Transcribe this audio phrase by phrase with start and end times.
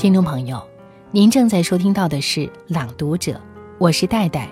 [0.00, 0.58] 听众朋友，
[1.10, 3.32] 您正在收听到的是《朗读者》，
[3.76, 4.48] 我是戴戴。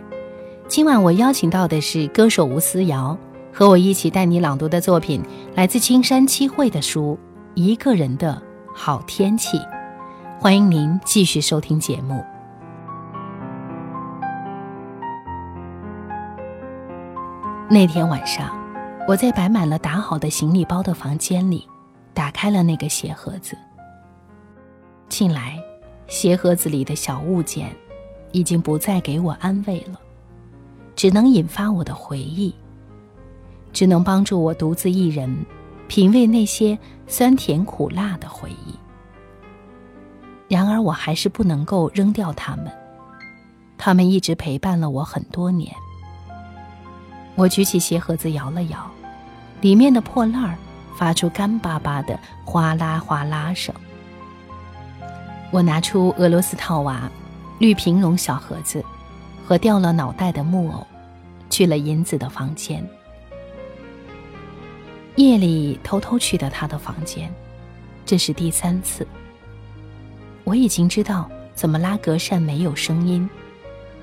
[0.68, 3.16] 今晚我邀请到的是歌手吴思瑶，
[3.50, 5.24] 和我一起带你朗读的作品
[5.54, 7.18] 来自青山七惠的书
[7.54, 8.42] 《一个人的
[8.74, 9.56] 好天气》。
[10.38, 12.22] 欢迎您继续收听节目。
[17.70, 18.54] 那天晚上，
[19.08, 21.66] 我在摆满了打好的行李包的房间里，
[22.12, 23.56] 打开了那个鞋盒子。
[25.08, 25.58] 近来，
[26.06, 27.74] 鞋盒子里的小物件，
[28.32, 29.98] 已经不再给我安慰了，
[30.94, 32.54] 只能引发我的回忆，
[33.72, 35.34] 只能帮助我独自一人，
[35.88, 38.74] 品味那些酸甜苦辣的回忆。
[40.46, 42.70] 然而，我还是不能够扔掉它们，
[43.76, 45.74] 它们一直陪伴了我很多年。
[47.34, 48.90] 我举起鞋盒子摇了摇，
[49.60, 50.56] 里面的破烂儿
[50.94, 53.74] 发出干巴巴的哗啦哗啦声。
[55.50, 57.10] 我拿出俄罗斯套娃、
[57.58, 58.84] 绿萍绒小盒子
[59.46, 60.86] 和掉了脑袋的木偶，
[61.48, 62.86] 去了银子的房间。
[65.16, 67.32] 夜里偷偷去的他的房间，
[68.04, 69.06] 这是第三次。
[70.44, 73.28] 我已经知道怎么拉格扇没有声音，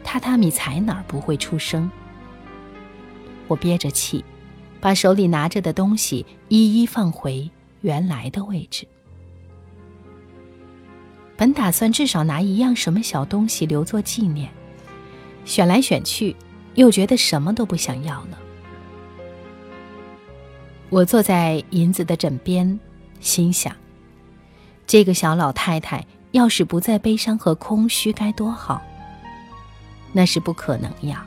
[0.04, 1.90] 榻榻米踩哪儿不会出声。
[3.48, 4.26] 我憋着气，
[4.82, 7.50] 把手里拿着的东西一一放回
[7.82, 8.88] 原来的位置。
[11.38, 14.50] 本打算至少拿一样什么小东西留作纪念，
[15.44, 16.36] 选来选去，
[16.76, 18.40] 又觉得什么都不想要了。
[20.90, 22.80] 我坐在银子的枕边，
[23.20, 23.76] 心想：
[24.88, 28.82] 这个小老太太要是不再悲伤和空虚，该多好。
[30.14, 31.26] 那是不可能呀。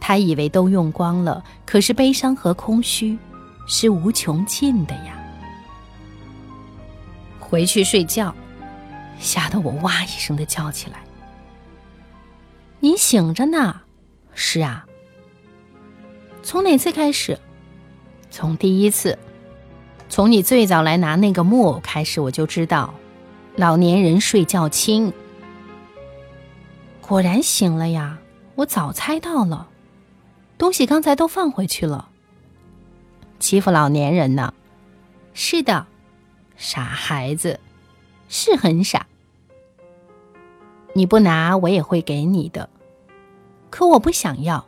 [0.00, 3.18] 她以为都用光了，可是悲伤和空虚
[3.66, 5.20] 是无穷尽的呀。
[7.38, 8.34] 回去睡觉。
[9.18, 11.02] 吓得我哇一声的叫起来。
[12.80, 13.82] 你醒着呢？
[14.34, 14.86] 是啊。
[16.42, 17.38] 从哪次开始？
[18.30, 19.18] 从第一次，
[20.08, 22.94] 从你最早来拿那个木偶开始，我就知道，
[23.56, 25.12] 老年人睡觉轻。
[27.00, 28.18] 果然醒了呀！
[28.56, 29.68] 我早猜到了，
[30.56, 32.08] 东西刚才都放回去了。
[33.38, 34.54] 欺负老年人呢？
[35.34, 35.86] 是的，
[36.56, 37.60] 傻孩子。
[38.28, 39.06] 是很傻，
[40.94, 42.68] 你不拿我也会给你的，
[43.70, 44.64] 可我不想要。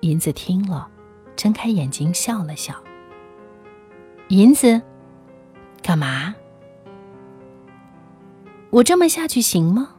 [0.00, 0.88] 银子听了，
[1.36, 2.74] 睁开眼睛笑了笑。
[4.28, 4.80] 银子，
[5.82, 6.34] 干嘛？
[8.70, 9.90] 我这么下去行吗？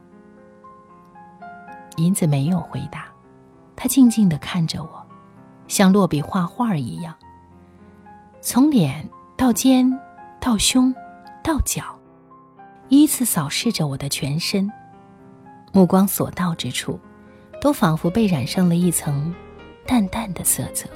[1.96, 3.06] 银子没有回答，
[3.76, 5.06] 他静静的看着我，
[5.68, 7.14] 像落笔画画一样，
[8.40, 9.98] 从脸到肩
[10.40, 10.94] 到胸。
[11.44, 11.96] 到脚，
[12.88, 14.72] 依次扫视着我的全身，
[15.74, 16.98] 目光所到之处，
[17.60, 19.32] 都仿佛被染上了一层
[19.86, 20.88] 淡淡的色泽。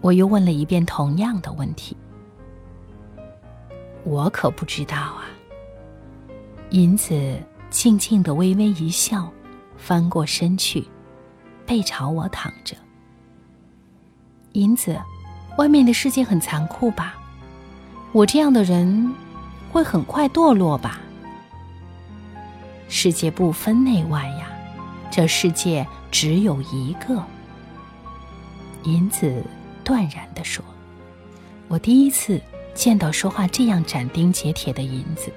[0.00, 1.96] 我又问了一遍同样的问题
[4.06, 5.24] ：“我可不知道啊。”
[6.70, 9.28] 银子静静的微微一笑，
[9.76, 10.86] 翻过身去，
[11.66, 12.76] 背朝我躺着。
[14.52, 14.96] 银子，
[15.58, 17.16] 外面的世界很残酷吧？
[18.12, 19.14] 我这样的人，
[19.70, 21.00] 会很快堕落吧？
[22.88, 24.48] 世界不分内外呀，
[25.12, 27.22] 这世界只有一个。
[28.82, 29.44] 银子
[29.84, 30.64] 断然地说
[31.68, 32.40] ：“我第一次
[32.74, 35.32] 见到说话这样斩钉截铁的银子。”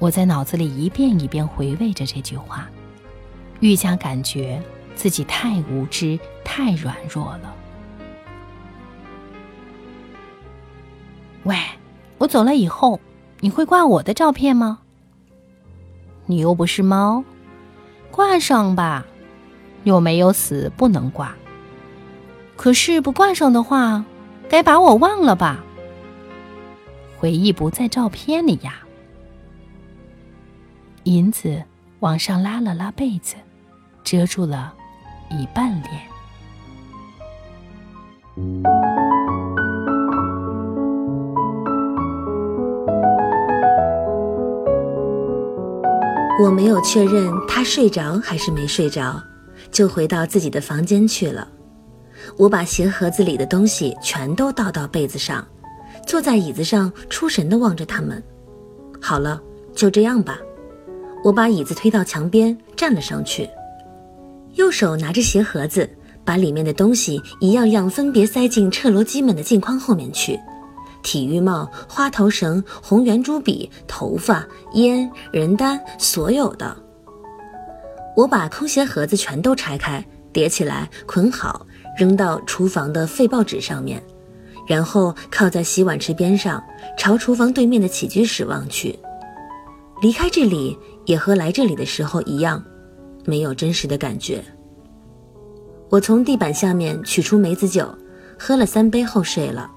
[0.00, 2.66] 我在脑子里一遍一遍回味着这句话，
[3.60, 4.62] 愈加感觉
[4.94, 7.54] 自己太无知、太软弱了。
[11.44, 11.56] 喂，
[12.18, 12.98] 我走了以后，
[13.40, 14.80] 你会挂我的照片吗？
[16.26, 17.22] 你又不是猫，
[18.10, 19.04] 挂上吧。
[19.84, 21.34] 又没有死，不能挂。
[22.56, 24.02] 可是不挂上的话，
[24.48, 25.62] 该把我忘了吧？
[27.18, 28.80] 回忆不在照片里呀。
[31.02, 31.62] 银子
[32.00, 33.36] 往上拉了拉被子，
[34.02, 34.72] 遮住了
[35.30, 35.70] 一半
[38.36, 38.83] 脸。
[46.44, 49.18] 我没有确认他睡着还是没睡着，
[49.72, 51.48] 就回到自己的房间去了。
[52.36, 55.42] 我把鞋盒子里的东西全都倒到被子上，
[56.06, 58.22] 坐在椅子上出神地望着他们。
[59.00, 59.40] 好了，
[59.74, 60.38] 就这样吧。
[61.24, 63.48] 我把椅子推到墙边，站了上去，
[64.52, 65.88] 右手拿着鞋盒子，
[66.26, 70.38] 把里面的东西一样样分别塞进彻罗基们的镜框后面去。
[71.04, 76.76] 体育帽、花头绳、红圆珠笔、头发、烟、人单，所有的。
[78.16, 81.64] 我把空鞋盒子全都拆开，叠起来，捆好，
[81.96, 84.02] 扔到厨房的废报纸上面，
[84.66, 86.62] 然后靠在洗碗池边上，
[86.96, 88.98] 朝厨房对面的起居室望去。
[90.00, 90.76] 离开这里
[91.06, 92.64] 也和来这里的时候一样，
[93.24, 94.42] 没有真实的感觉。
[95.90, 97.86] 我从地板下面取出梅子酒，
[98.38, 99.70] 喝了三杯后睡了。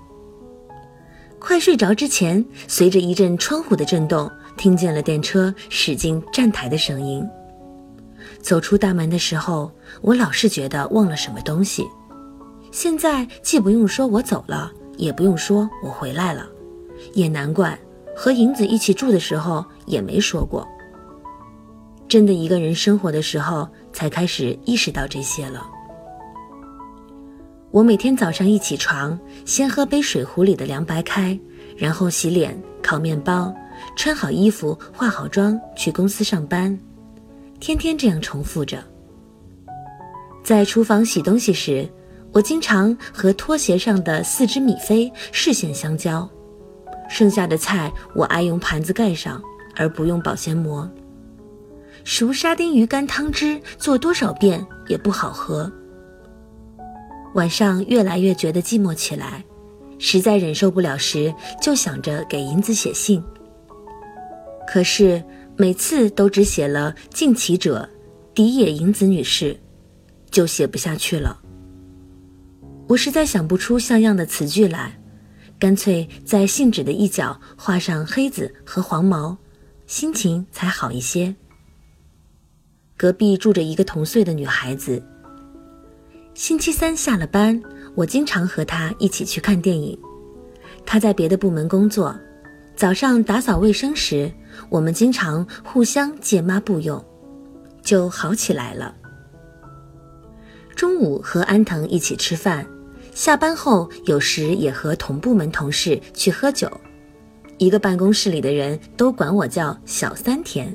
[1.48, 7.26] 快睡着之前，随着一阵窗户的震动，听见了电车驶进站台的声音。
[8.42, 9.72] 走出大门的时候，
[10.02, 11.88] 我老是觉得忘了什么东西。
[12.70, 16.46] 现在既不用说我走了，也不用说我回来了，
[17.14, 17.80] 也难怪
[18.14, 20.68] 和银子一起住的时候也没说过。
[22.10, 25.66] 真的一个人生活的时候，才开始意识到这些了。
[27.70, 31.38] 我每天早上一起床，先喝杯水壶里的凉白开，
[31.76, 33.54] 然后洗脸、烤面包，
[33.96, 36.78] 穿好衣服、化好妆去公司上班。
[37.60, 38.82] 天天这样重复着。
[40.44, 41.88] 在厨房洗东西时，
[42.32, 46.28] 我经常和拖鞋上的四只米菲视线相交。
[47.10, 49.42] 剩下的菜我爱用盘子盖上，
[49.76, 50.90] 而不用保鲜膜。
[52.06, 55.70] 熟沙丁鱼干汤汁做多少遍也不好喝。
[57.34, 59.44] 晚上越来越觉得寂寞起来，
[60.00, 63.24] 实在忍受不了时，就想着给银子写信。
[64.68, 65.24] 可是。
[65.60, 67.90] 每次都只写了“敬启者，
[68.36, 69.60] 荻野银子女士”，
[70.30, 71.36] 就写不下去了。
[72.88, 75.00] 我实在想不出像样的词句来，
[75.58, 79.36] 干脆在信纸的一角画上黑子和黄毛，
[79.88, 81.36] 心情才好一些。
[82.96, 85.02] 隔壁住着一个同岁的女孩子。
[86.38, 87.60] 星期三下了班，
[87.96, 89.98] 我经常和他一起去看电影。
[90.86, 92.16] 他在别的部门工作。
[92.76, 94.32] 早上打扫卫生时，
[94.70, 97.04] 我们经常互相借抹布用，
[97.82, 98.94] 就好起来了。
[100.76, 102.64] 中午和安藤一起吃饭，
[103.16, 106.70] 下班后有时也和同部门同事去喝酒。
[107.58, 110.72] 一个办公室里的人都管我叫小三田。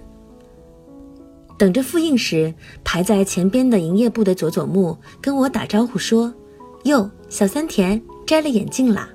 [1.63, 6.35] 等着复印时，排在前边的营业部的佐佐木跟我打招呼说
[6.83, 9.09] ：“哟，小三田摘了眼镜啦？”“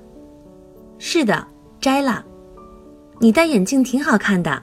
[0.96, 1.46] 是的，
[1.78, 2.24] 摘了。”
[3.20, 4.62] 你戴眼镜挺好看的，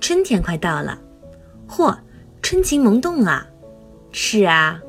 [0.00, 0.98] 春天快到了，
[1.68, 1.94] 嚯，
[2.40, 3.46] 春情萌动啊！
[4.10, 4.80] 是啊，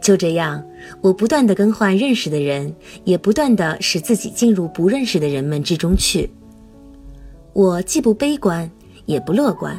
[0.00, 0.64] 就这样，
[1.02, 2.74] 我不断的更换认识的人，
[3.04, 6.30] 也不断的使自己进入不认识的人们之中去。
[7.52, 8.70] 我既不悲观，
[9.04, 9.78] 也不乐观，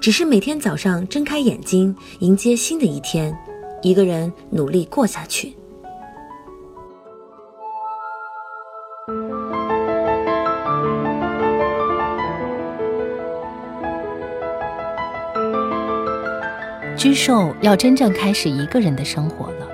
[0.00, 3.36] 只是每天早上睁开眼睛，迎接新的一天，
[3.82, 5.54] 一个人努力过下去。
[16.96, 19.68] 知寿要真正开始一个人的生活了，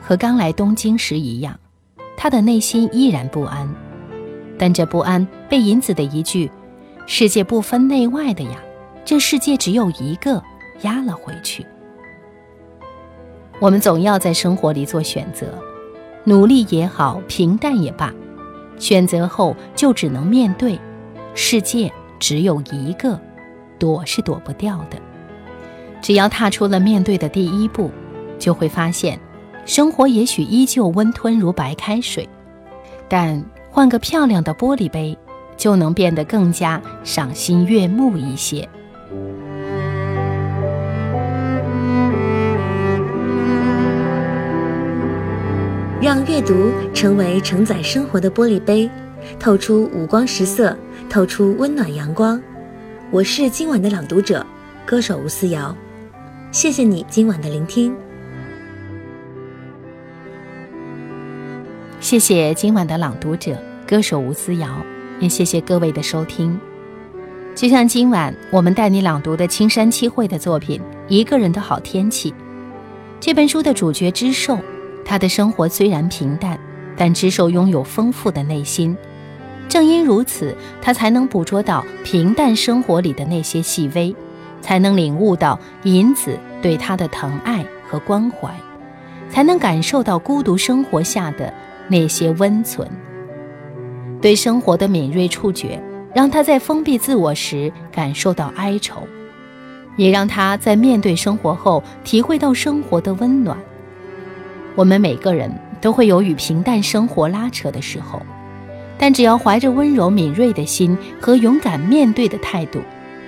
[0.00, 1.56] 和刚来东京时一样，
[2.16, 3.72] 他的内心依然不安，
[4.58, 6.50] 但这不安被银子的一句
[7.06, 8.60] “世界不分内外的呀，
[9.04, 10.42] 这世界只有一个”
[10.82, 11.66] 压了回去。
[13.58, 15.46] 我们总要在生活里做选择，
[16.24, 18.12] 努力也好，平淡也罢，
[18.78, 20.78] 选择后就只能面对，
[21.34, 23.20] 世界只有一个，
[23.78, 24.96] 躲是躲不掉的。
[26.00, 27.90] 只要踏出了面对的第一步，
[28.38, 29.20] 就会发现，
[29.66, 32.26] 生活也许依旧温吞如白开水，
[33.06, 35.18] 但换个漂亮的玻璃杯，
[35.58, 38.66] 就能变得更加赏心悦目一些。
[46.00, 48.88] 让阅读成为承载生活的玻璃杯，
[49.38, 50.74] 透出五光十色，
[51.10, 52.40] 透出温暖阳光。
[53.10, 54.44] 我是今晚的朗读者，
[54.86, 55.76] 歌手吴思瑶。
[56.52, 57.94] 谢谢你今晚的聆听，
[62.00, 63.54] 谢谢今晚的朗读者
[63.86, 64.82] 歌手吴思瑶，
[65.18, 66.58] 也谢谢各位的收听。
[67.54, 72.32] 就像今晚我们带你朗读的青山七惠的作品《一个人的好天气》，
[73.20, 74.58] 这本书的主角知寿，
[75.10, 76.56] 他的生活虽然平淡，
[76.96, 78.96] 但知寿拥有丰富的内心。
[79.68, 84.14] 正因如此，他才能捕捉到平淡生活里的那些细微。
[84.60, 88.54] 才能领悟到银子对他的疼爱和关怀，
[89.28, 91.52] 才能感受到孤独生活下的
[91.88, 92.88] 那些温存。
[94.20, 95.82] 对生活的敏锐触觉，
[96.14, 99.02] 让他在封闭自我时感受到哀愁，
[99.96, 103.58] 也让他在面对生活后体会到生活的温暖。
[104.80, 108.22] 我们每个人都会有与平淡生活拉扯的时候，
[108.96, 112.80] 但只要怀着温柔敏锐的心和勇敢面对的态度，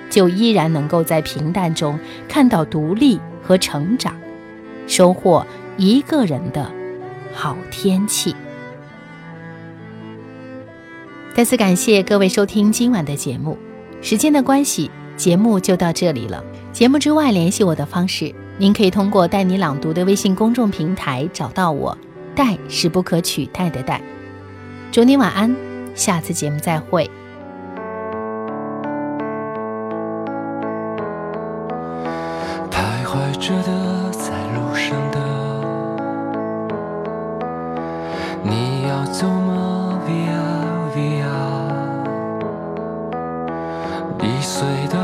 [0.08, 4.16] 就依然能够在平淡中看到独立和成长，
[4.86, 6.72] 收获一个人的
[7.34, 8.34] 好天气。
[11.34, 13.58] 再次感谢各位收听今晚的节目，
[14.00, 16.42] 时间的关系，节目就到这里了。
[16.72, 21.98] 节目之外联系我的方式，您可以通过“带你朗读”的微信公众平台找到我。
[22.32, 24.00] 带是不可取代的带。
[24.92, 25.52] 祝你晚安，
[25.96, 27.10] 下次节目再会。
[32.70, 35.18] 徘徊着的，在路上的，
[38.44, 40.38] 你要走吗？Via
[40.94, 41.26] Via，
[44.22, 44.96] 易碎的，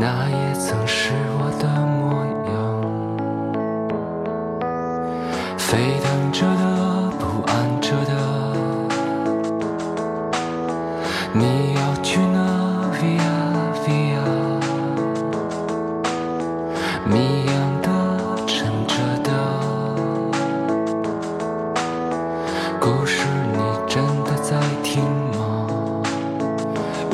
[0.00, 1.27] 那也曾是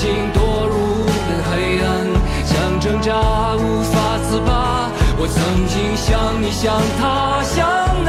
[0.00, 1.86] 经堕入了黑暗，
[2.46, 3.12] 想挣扎
[3.56, 4.88] 无法自拔。
[5.18, 7.99] 我曾经像你，像他，像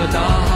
[0.00, 0.49] 哭也